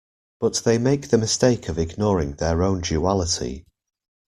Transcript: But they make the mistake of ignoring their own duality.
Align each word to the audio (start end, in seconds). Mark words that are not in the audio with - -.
But 0.39 0.63
they 0.65 0.79
make 0.79 1.09
the 1.09 1.19
mistake 1.19 1.69
of 1.69 1.77
ignoring 1.77 2.31
their 2.37 2.63
own 2.63 2.81
duality. 2.81 3.67